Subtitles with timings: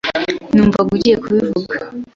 [0.53, 1.75] Numvaga ugiye kubivuga.